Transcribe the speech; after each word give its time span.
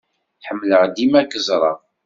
Ḥemmleɣ 0.47 0.81
dima 0.95 1.17
ad 1.21 1.27
k-ẓreɣ. 1.31 1.77